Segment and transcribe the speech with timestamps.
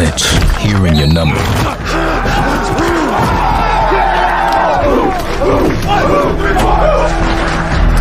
[0.00, 0.22] flinch
[0.58, 1.36] hearing your number.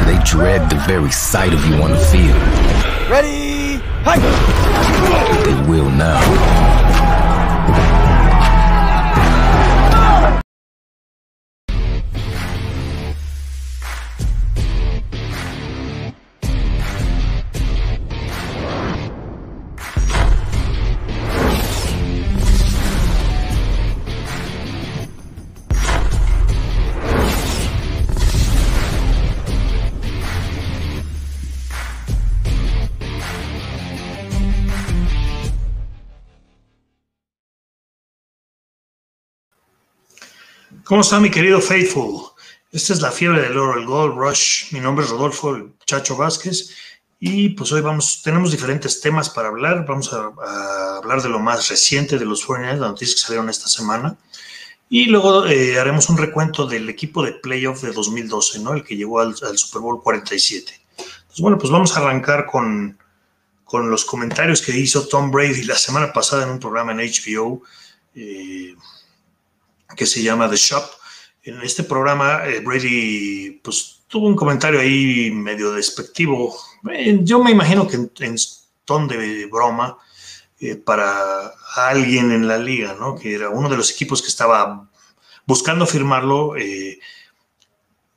[0.05, 2.35] They dread the very sight of you on the field?
[3.09, 3.81] Ready?
[4.03, 4.21] Hike!
[5.45, 6.98] They will now.
[40.89, 42.31] ¿Cómo está mi querido Faithful?
[42.71, 44.73] Esta es la fiebre del oro, el Gold Rush.
[44.73, 46.71] Mi nombre es Rodolfo el Chacho Vázquez
[47.19, 49.85] y pues hoy vamos, tenemos diferentes temas para hablar.
[49.87, 53.51] Vamos a, a hablar de lo más reciente de los 49ers, las noticias que salieron
[53.51, 54.17] esta semana.
[54.89, 58.73] Y luego eh, haremos un recuento del equipo de playoff de 2012, ¿no?
[58.73, 60.73] El que llegó al, al Super Bowl 47.
[60.97, 62.97] Entonces, bueno, pues vamos a arrancar con,
[63.63, 67.61] con los comentarios que hizo Tom Brady la semana pasada en un programa en HBO.
[68.15, 68.73] Eh,
[69.95, 70.83] que se llama The Shop.
[71.43, 76.55] En este programa, eh, Brady pues, tuvo un comentario ahí medio despectivo.
[76.91, 78.35] Eh, yo me imagino que en, en
[78.85, 79.97] ton de broma
[80.59, 83.15] eh, para alguien en la liga, ¿no?
[83.15, 84.89] que era uno de los equipos que estaba
[85.45, 86.55] buscando firmarlo.
[86.57, 86.99] eh,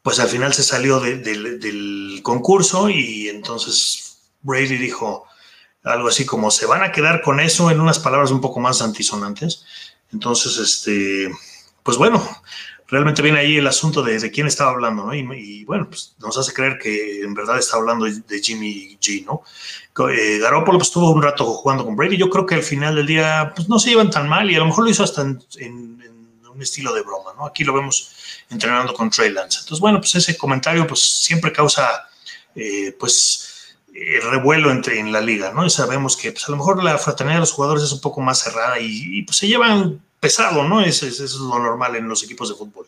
[0.03, 5.27] pues al final se salió de- del- del concurso y entonces Brady dijo
[5.85, 8.83] algo así como se van a quedar con eso en unas palabras un poco más
[8.83, 9.65] antisonantes.
[10.13, 11.31] Entonces, este,
[11.83, 12.23] pues bueno,
[12.93, 15.15] realmente viene ahí el asunto de, quién estaba hablando, ¿no?
[15.15, 19.25] Y, y, bueno, pues nos hace creer que en verdad está hablando de, Jimmy G,
[19.25, 19.43] ¿no?
[20.11, 22.19] Eh, Garoppolo pues estuvo un rato jugando con Brady.
[22.19, 24.59] Yo creo que al final del día pues no se llevan tan mal y a
[24.59, 25.43] lo mejor lo hizo hasta en,
[26.53, 27.47] un estilo de broma, ¿no?
[27.47, 28.13] Aquí lo vemos
[28.51, 29.61] entrenando con Trey Lance.
[29.61, 32.11] Entonces, bueno, pues ese comentario pues siempre causa
[32.55, 35.65] eh, pues eh, revuelo entre en la liga, ¿no?
[35.65, 38.21] Y sabemos que pues, a lo mejor la fraternidad de los jugadores es un poco
[38.21, 40.81] más cerrada y, y, pues se llevan pesado, ¿no?
[40.81, 42.87] Eso, es- lo normal en los equipos de fútbol.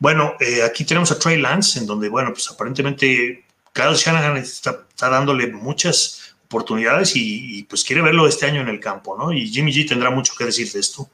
[0.00, 4.84] Bueno, eh, aquí tenemos a Trey Lance, en donde, bueno, pues aparentemente Kyle Shanahan está,
[4.98, 9.32] dándole muchas oportunidades y, pues quiere verlo este año en el campo, ¿no?
[9.32, 11.08] Y Jimmy G tendrá mucho que decir de esto.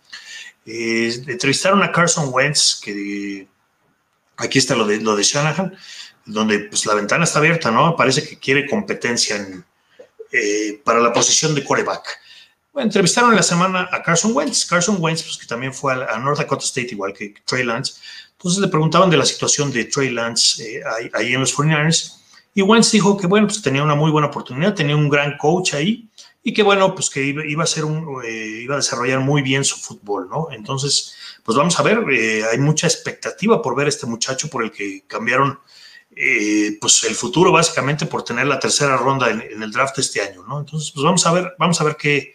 [0.64, 3.46] Eh, entrevistaron a Carson Wentz, que
[4.38, 5.76] aquí está lo de, lo de Shanahan,
[6.24, 7.94] donde pues la ventana está abierta, ¿no?
[7.94, 9.64] Parece que quiere competencia en,
[10.32, 12.04] eh, para la posición de quarterback.
[12.72, 14.64] Bueno, entrevistaron en la semana a Carson Wentz.
[14.64, 17.94] Carson Wentz, pues que también fue a, North Dakota State, igual que Trey Lance.
[18.32, 22.16] Entonces le preguntaban de la situación de Trey Lance eh, ahí, en los 49ers.
[22.54, 25.74] Y Wentz dijo que, bueno, pues tenía una muy buena oportunidad, tenía un gran coach
[25.74, 26.08] ahí
[26.42, 29.64] y que, bueno, pues que iba, a ser un, eh, iba a desarrollar muy bien
[29.64, 30.48] su fútbol, ¿no?
[30.50, 34.64] Entonces, pues vamos a ver, eh, hay mucha expectativa por ver a este muchacho por
[34.64, 35.58] el que cambiaron
[36.78, 40.44] pues el futuro básicamente por tener la tercera ronda en, en, el draft este año,
[40.46, 40.60] ¿no?
[40.60, 42.34] Entonces, pues vamos a ver, vamos a ver qué,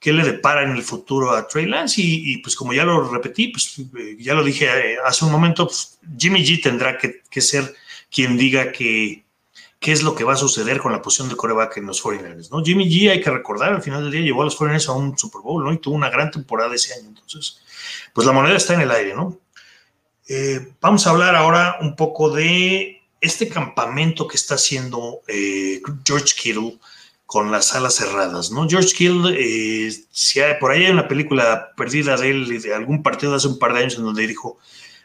[0.00, 3.08] qué le depara en el futuro a Trey Lance y, y pues como ya lo
[3.12, 7.22] repetí, pues eh, ya lo dije eh, hace un momento, pues, Jimmy G tendrá que,
[7.30, 7.74] que, ser
[8.10, 9.24] quien diga que
[9.78, 12.50] qué es lo que va a suceder con la posición de coreback en los 49ers,
[12.50, 12.62] ¿no?
[12.62, 15.16] Jimmy G, hay que recordar, al final del día llevó a los 49ers a un
[15.16, 15.72] Super Bowl, ¿no?
[15.72, 17.60] Y tuvo una gran temporada ese año, entonces,
[18.12, 19.38] pues la moneda está en el aire, ¿no?
[20.28, 26.34] Eh, vamos a hablar ahora un poco de este campamento que está haciendo eh, George
[26.36, 26.78] Kittle
[27.30, 28.68] con las alas cerradas, ¿no?
[28.68, 33.04] George Kittle, eh, si hay, por ahí hay una película perdida de él, de algún
[33.04, 34.58] partido de hace un par de años en donde dijo,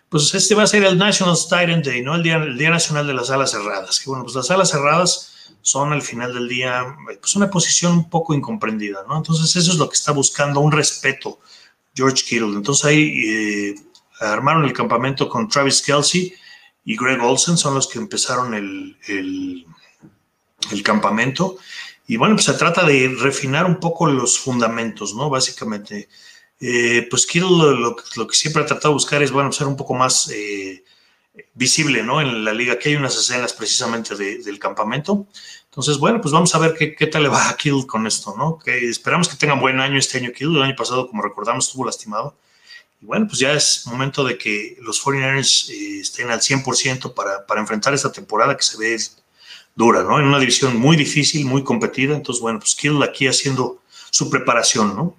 [0.09, 2.15] pues este va a ser el National Titan Day, ¿no?
[2.15, 3.99] El día, el día Nacional de las Alas Cerradas.
[3.99, 8.09] Que bueno, pues las alas cerradas son al final del día, pues una posición un
[8.09, 9.17] poco incomprendida, ¿no?
[9.17, 11.39] Entonces eso es lo que está buscando, un respeto
[11.93, 12.55] George Kittle.
[12.55, 13.75] Entonces ahí eh,
[14.19, 16.33] armaron el campamento con Travis Kelsey
[16.85, 18.97] y Greg Olsen, son los que empezaron el,
[20.71, 21.57] el campamento.
[22.07, 25.29] Y bueno, pues se trata de refinar un poco los fundamentos, ¿no?
[25.29, 26.09] Básicamente.
[26.59, 29.93] Eh, pues Kittle lo, que siempre ha tratado de buscar es, bueno, ser un poco
[29.93, 30.83] más eh,
[31.53, 32.21] visible, ¿no?
[32.21, 35.27] En la liga, aquí hay unas escenas precisamente de, del campamento.
[35.65, 38.35] Entonces, bueno, pues vamos a ver qué, qué tal le va a Kittle con esto,
[38.37, 38.59] ¿no?
[38.65, 40.57] Esperamos que tenga buen año este año Kittle.
[40.57, 42.37] El año pasado, como recordamos, estuvo lastimado.
[43.01, 47.45] Y bueno, pues ya es momento de que los 49ers eh, estén al 100% para,
[47.45, 48.97] para enfrentar esta temporada que se ve
[49.75, 50.19] dura, ¿no?
[50.19, 52.15] En una división muy difícil, muy competida.
[52.15, 55.17] Entonces, bueno, pues Kittle aquí haciendo su preparación, ¿no?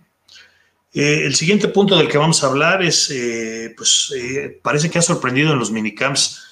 [0.95, 4.99] Eh, el siguiente punto del que vamos a hablar es, eh, pues, eh, parece que
[4.99, 6.43] ha sorprendido en los minicamps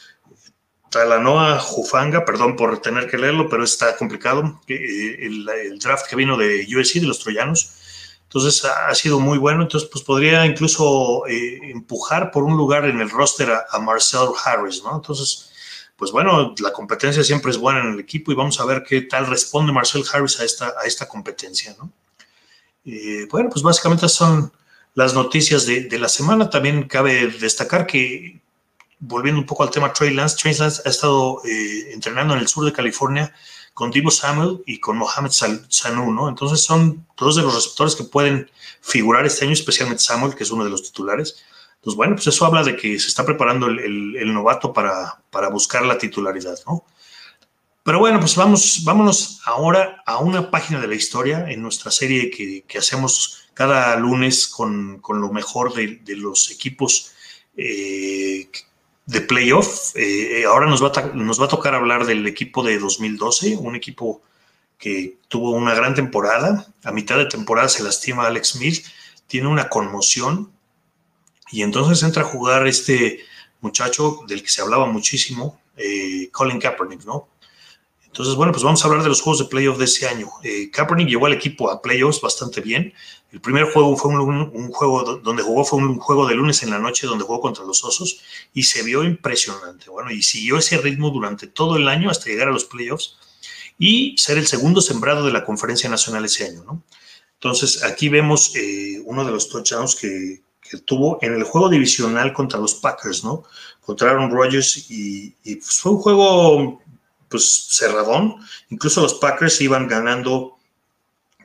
[0.91, 6.37] Talanoa Jufanga, perdón por tener que leerlo, pero está complicado, el, el, draft que vino
[6.37, 7.73] de USC, de los troyanos.
[8.35, 9.62] Entonces ha, sido muy bueno.
[9.62, 14.83] Entonces, pues podría incluso eh, empujar por un lugar en el roster a, Marcel Harris,
[14.83, 14.97] ¿no?
[14.97, 15.53] Entonces,
[15.96, 19.02] pues bueno, la competencia siempre es buena en el equipo y vamos a ver qué
[19.02, 21.91] tal responde Marcel Harris a esta, a esta competencia, ¿no?
[22.85, 24.52] Eh, bueno, pues básicamente son
[24.94, 26.50] las noticias de, la semana.
[26.50, 28.41] También cabe destacar que,
[28.99, 32.49] volviendo un poco al tema Trey Lance, Trey Lance ha estado eh, entrenando en el
[32.49, 33.32] sur de California
[33.73, 36.29] con Divo Samuel y con Mohamed Sanu.
[36.29, 38.50] Entonces son dos de los receptores que pueden
[38.81, 41.44] figurar este año, especialmente Samuel, que es uno de los titulares.
[41.85, 45.85] Entonces, bueno, pues eso habla de que se está preparando el, novato para, para, buscar
[45.85, 46.83] la titularidad, ¿no?
[47.83, 52.31] Pero bueno, pues vamos, vámonos ahora a una página de la historia en nuestra serie
[52.31, 57.13] que, hacemos cada lunes con, con lo mejor de, los equipos
[57.55, 58.49] eh,
[59.05, 59.95] de playoff.
[59.95, 63.77] Eh, ahora nos va, a, nos va a tocar hablar del equipo de 2012, un
[63.77, 64.23] equipo
[64.79, 66.67] que tuvo una gran temporada.
[66.83, 68.87] A mitad de temporada se lastima Alex Smith,
[69.27, 70.54] tiene una conmoción
[71.50, 73.20] y entonces entra a jugar este
[73.61, 77.29] muchacho del que se hablaba muchísimo, eh, Colin Kaepernick, ¿no?
[78.14, 80.31] Entonces, bueno, pues vamos a hablar de los juegos de playoff de ese año.
[80.44, 82.94] Eh, Kaepernick llevó al equipo a playoffs bastante bien.
[83.32, 86.79] El primer juego fue un, juego donde jugó, fue un juego de lunes en la
[86.79, 88.20] noche donde jugó contra los Osos
[88.52, 89.91] y se vio impresionante.
[89.91, 93.17] Bueno, y siguió ese ritmo durante todo el año hasta llegar a los playoffs
[93.81, 96.85] y ser el segundo sembrado de la conferencia nacional ese año, ¿no?
[97.32, 100.41] Entonces, aquí vemos eh, uno de los touchdowns que,
[100.79, 103.44] tuvo en el juego divisional contra los Packers, ¿no?
[103.81, 106.82] Contra Aaron Rodgers y, pues, fue un juego
[107.29, 108.37] pues cerradón.
[108.71, 110.59] Incluso los Packers iban ganando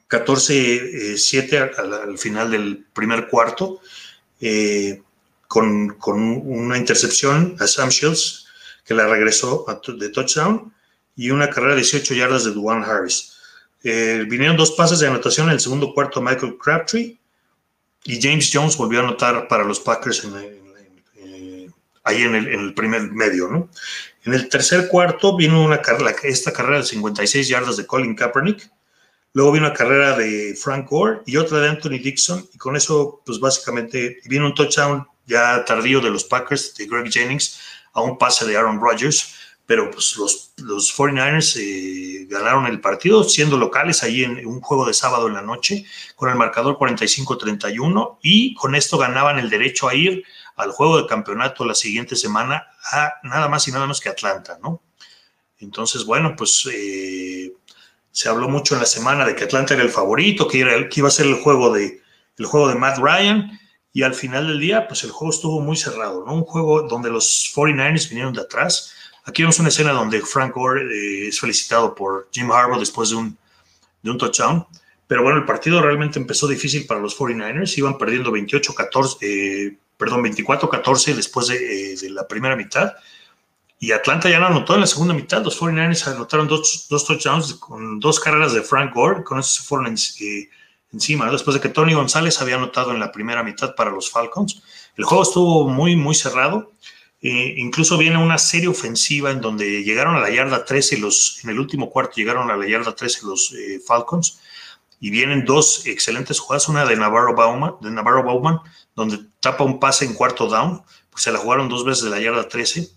[0.09, 3.81] 14-7 eh, al, final del primer cuarto,
[4.39, 5.01] eh,
[5.47, 8.47] con, una intercepción a Sam Shields,
[8.85, 9.65] que la regresó
[9.97, 10.73] de touchdown,
[11.15, 13.33] y una carrera de 18 yardas de Duane Harris.
[13.83, 17.18] Eh, vinieron dos pases de anotación en el segundo cuarto Michael Crabtree,
[18.03, 20.25] y James Jones volvió a anotar para los Packers
[22.03, 23.69] ahí en el, en el, primer medio, ¿no?
[24.25, 28.69] En el tercer cuarto vino una carrera, esta carrera de 56 yardas de Colin Kaepernick.
[29.33, 32.47] Luego vino una carrera de Frank Gore y otra de Anthony Dixon.
[32.53, 37.11] Y con eso, pues básicamente, vino un touchdown ya tardío de los Packers, de Greg
[37.11, 37.59] Jennings,
[37.93, 39.35] a un pase de Aaron Rodgers.
[39.69, 44.83] Pero pues los, los 49ers eh, ganaron el partido siendo locales ahí en un juego
[44.83, 45.85] de sábado en la noche
[46.15, 50.23] con el marcador 45-31 y con esto ganaban el derecho a ir
[50.55, 54.57] al juego de campeonato la siguiente semana a nada más y nada menos que Atlanta,
[54.59, 54.81] ¿no?
[55.59, 57.53] Entonces, bueno, pues eh,
[58.09, 60.99] se habló mucho en la semana de que Atlanta era el favorito, que, era, que
[60.99, 62.01] iba a ser el juego, de,
[62.39, 63.59] el juego de Matt Ryan,
[63.93, 66.33] y al final del día, pues el juego estuvo muy cerrado, ¿no?
[66.33, 68.95] Un juego donde los 49ers vinieron de atrás.
[69.29, 73.15] Aquí vemos una escena donde Frank Gore eh, es felicitado por Jim Harbaugh después de
[73.15, 73.37] un,
[74.01, 74.65] de un touchdown.
[75.05, 77.77] Pero bueno, el partido realmente empezó difícil para los 49ers.
[77.77, 82.93] Iban perdiendo 28-14, eh, perdón, 24-14 después eh, de, la primera mitad.
[83.79, 85.43] Y Atlanta ya no anotó en la segunda mitad.
[85.43, 89.23] Los 49ers anotaron dos, dos touchdowns con dos carreras de Frank Gore.
[89.23, 90.49] Con eso se fueron eh,
[90.91, 91.29] encima.
[91.31, 94.63] Después de que Tony González había anotado en la primera mitad para los Falcons.
[94.97, 96.71] El juego estuvo muy, muy cerrado.
[97.21, 101.49] Eh, incluso viene una serie ofensiva en donde llegaron a la yarda 13 los, en
[101.49, 103.53] el último cuarto llegaron a la yarda 13 los
[103.85, 104.39] Falcons
[104.99, 108.59] y vienen dos excelentes jugadas, una de Navarro Bauman, de Navarro Bauman,
[108.95, 112.19] donde tapa un pase en cuarto down, pues se la jugaron dos veces de la
[112.19, 112.89] yarda 13.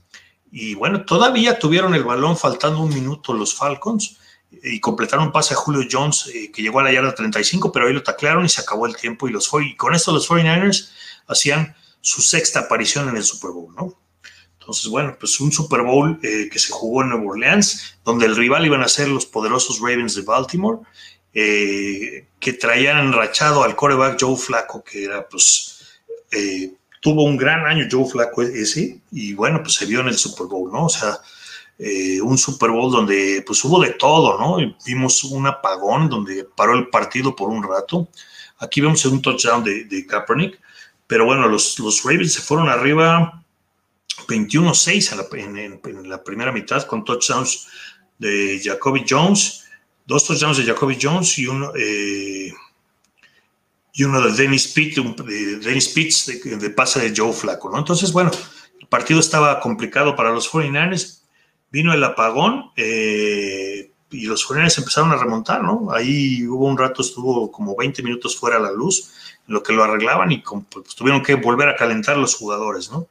[0.50, 4.18] Y bueno, todavía tuvieron el balón faltando un minuto los Falcons
[4.50, 7.86] y completaron un pase a Julio Jones eh, que llegó a la yarda 35, pero
[7.86, 9.28] ahí lo taclearon y se acabó el tiempo.
[9.28, 10.90] Y, los, y con esto los 49ers
[11.28, 13.94] hacían su sexta aparición en el Super Bowl, ¿no?
[14.62, 18.36] Entonces, bueno, pues un Super Bowl eh, que se jugó en Nueva Orleans, donde el
[18.36, 20.78] rival iban a ser los poderosos Ravens de Baltimore
[21.34, 26.00] eh, que traían enrachado al coreback Joe Flaco, que era pues
[26.30, 30.16] eh, tuvo un gran año Joe Flaco ese, y bueno, pues se vio en el
[30.16, 30.86] Super Bowl, ¿no?
[30.86, 31.18] O sea,
[32.22, 34.58] un Super Bowl donde pues hubo de todo, ¿no?
[34.86, 38.06] vimos un apagón donde paró el partido por un rato.
[38.58, 40.60] Aquí vemos un touchdown de, Kaepernick,
[41.08, 43.41] pero bueno, los, los, Ravens se fueron arriba
[44.26, 47.68] 21-6 en, la primera mitad con touchdowns
[48.18, 49.62] de Jacoby Jones
[50.06, 52.52] dos touchdowns de Jacoby Jones y uno, eh,
[53.94, 57.78] y uno de Dennis Pitt, de, Dennis Pitts de, pase de Joe Flaco, ¿no?
[57.78, 58.30] Entonces, bueno,
[58.80, 61.22] el partido estaba complicado para los 49ers,
[61.70, 65.88] vino el apagón eh, y los 49ers empezaron a remontar, ¿no?
[65.92, 69.12] Ahí hubo un rato, estuvo como 20 minutos fuera la luz,
[69.46, 73.06] lo que lo arreglaban y pues, tuvieron que volver a calentar los jugadores, ¿no?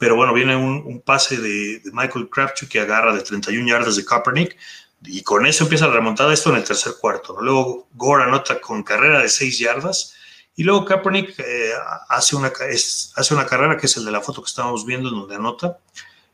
[0.00, 4.04] Pero bueno, viene un, pase de, de, Michael Crabtree que agarra de 31 yardas de
[4.06, 4.56] Kaepernick,
[5.04, 7.36] y con eso empieza la remontada esto en el tercer cuarto.
[7.38, 10.14] Luego Gore anota con carrera de seis yardas
[10.56, 11.72] Y luego Kaepernick eh,
[12.08, 12.50] hace, una,
[13.14, 15.78] hace una carrera que es el de la foto que estábamos viendo, en donde anota,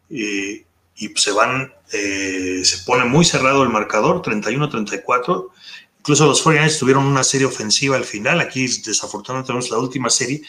[0.09, 5.51] y se van, eh, se pone muy cerrado el marcador, 31-34.
[5.99, 8.39] Incluso los 49ers tuvieron una serie ofensiva al final.
[8.39, 10.43] Aquí, desafortunadamente, tenemos la última serie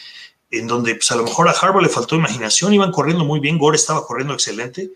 [0.50, 3.58] en donde pues, a lo mejor a Harbaugh le faltó imaginación, iban corriendo muy bien,
[3.58, 4.90] Gore estaba corriendo excelente,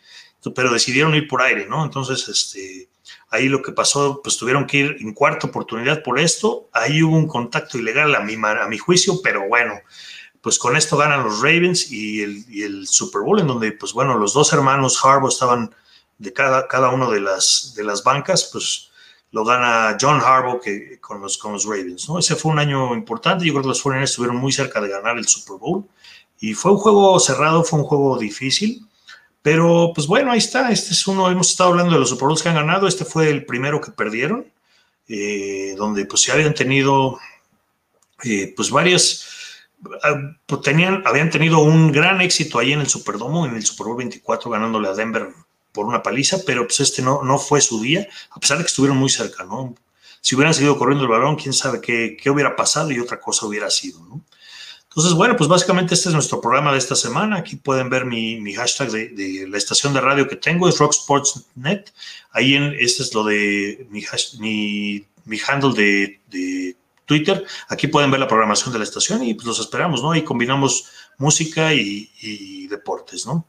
[0.54, 1.84] pero decidieron ir por aire, ¿no?
[1.84, 2.88] Entonces, este,
[3.30, 7.16] ahí lo que pasó, pues tuvieron que ir en cuarta oportunidad por esto, ahí hubo
[7.16, 9.74] un contacto ilegal a mi, a mi juicio, pero bueno,
[10.40, 14.34] pues con esto ganan los Ravens y el, Super Bowl, en donde, pues bueno, los
[14.34, 15.74] dos hermanos Harbaugh estaban
[16.18, 18.90] de cada, cada uno de las, de las bancas, pues
[19.32, 22.08] lo gana John Harbaugh que, con, los, con los Ravens.
[22.08, 22.18] ¿no?
[22.18, 23.44] Ese fue un año importante.
[23.44, 25.84] Yo creo que los 49 estuvieron muy cerca de ganar el Super Bowl.
[26.38, 28.86] Y fue un juego cerrado, fue un juego difícil.
[29.40, 30.70] Pero pues bueno, ahí está.
[30.70, 32.86] Este es uno, hemos estado hablando de los Super Bowls que han ganado.
[32.86, 34.46] Este fue el primero que perdieron,
[35.08, 37.18] eh, donde pues ya habían tenido
[38.22, 39.26] eh, pues varias,
[40.04, 40.14] ah,
[40.46, 43.96] pues, tenían, habían tenido un gran éxito ahí en el Superdomo, en el Super Bowl
[43.96, 45.28] 24, ganándole a Denver
[45.72, 48.68] por una paliza, pero pues este no, no fue su día, a pesar de que
[48.68, 49.74] estuvieron muy cerca, ¿no?
[50.20, 53.46] Si hubieran seguido corriendo el balón, quién sabe qué, qué hubiera pasado y otra cosa
[53.46, 54.22] hubiera sido, ¿no?
[54.92, 57.38] Entonces, bueno, pues básicamente este es nuestro programa de esta semana.
[57.38, 60.76] Aquí pueden ver mi, mi hashtag de, de, la estación de radio que tengo, es
[60.78, 61.94] RockSportsNet.
[62.30, 64.04] Ahí en, este es lo de mi,
[64.38, 66.76] mi, mi handle de, de,
[67.06, 67.42] Twitter.
[67.68, 70.14] Aquí pueden ver la programación de la estación y pues los esperamos, ¿no?
[70.14, 70.84] Y combinamos
[71.16, 73.46] música y, y deportes, ¿no?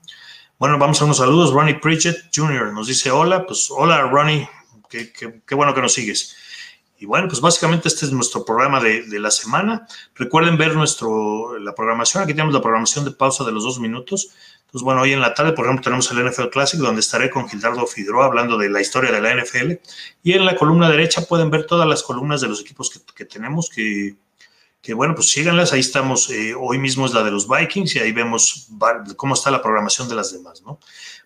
[0.64, 1.52] Bueno, vamos a unos saludos.
[1.52, 2.72] Ronnie Pritchett Jr.
[2.72, 3.46] nos dice hola.
[3.46, 4.48] Pues hola, Ronnie.
[4.90, 6.38] Qué, bueno que nos sigues.
[6.98, 9.86] Y bueno, pues básicamente este es nuestro programa de, la semana.
[10.16, 12.24] Recuerden ver nuestro, la programación.
[12.24, 14.30] Aquí tenemos la programación de pausa de los dos minutos.
[14.62, 17.50] Entonces, bueno, hoy en la tarde, por ejemplo, tenemos el NFL Classic, donde estaré con
[17.50, 19.74] Gildardo Figueroa hablando de la historia de la NFL.
[20.24, 23.26] Y en la columna derecha pueden ver todas las columnas de los equipos que, que
[23.26, 24.16] tenemos, que
[24.84, 28.00] que bueno, pues síganlas, ahí estamos, eh, hoy mismo es la de los Vikings y
[28.00, 28.68] ahí vemos
[29.16, 30.78] cómo está la programación de las demás, ¿no?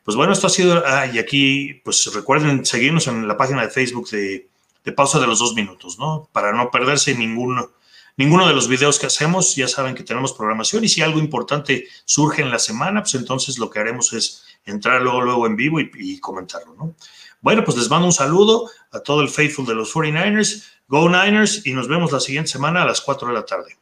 [0.04, 3.72] Pues bueno, esto ha sido, ah, y aquí, pues recuerden seguirnos en la página de
[3.72, 4.48] Facebook de,
[4.86, 6.30] de Pausa de los Dos Minutos, ¿no?
[6.32, 7.72] Para no perderse ninguno,
[8.16, 11.88] ninguno de los videos que hacemos, ya saben que tenemos programación y si algo importante
[12.06, 15.80] surge en la semana, pues entonces lo que haremos es entrar luego, luego en vivo
[15.80, 16.94] y, y comentarlo, ¿no?
[17.42, 20.64] Bueno, pues les mando un saludo a todo el faithful de los 49ers.
[20.90, 23.78] Go Niners y nos vemos la siguiente semana a las 4 de la tarde.